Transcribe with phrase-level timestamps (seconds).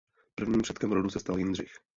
[0.35, 1.73] První předkem rodu se stal Jindřich.